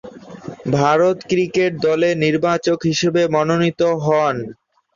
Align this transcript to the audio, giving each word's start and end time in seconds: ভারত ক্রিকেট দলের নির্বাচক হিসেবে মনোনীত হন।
ভারত 0.75 1.17
ক্রিকেট 1.29 1.71
দলের 1.85 2.15
নির্বাচক 2.25 2.79
হিসেবে 2.89 3.21
মনোনীত 3.35 3.81
হন। 4.03 4.35